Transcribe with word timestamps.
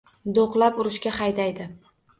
Do‘qlab 0.37 0.81
urushga 0.85 1.15
haydaydi 1.21 1.73